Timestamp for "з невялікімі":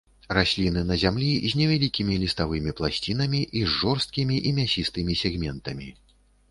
1.51-2.17